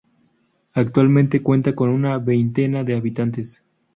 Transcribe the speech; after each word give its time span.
Actualmente 0.73 1.43
cuenta 1.43 1.75
con 1.75 1.89
una 1.89 2.17
veintena 2.17 2.83
de 2.83 2.95
habitantes. 2.95 3.63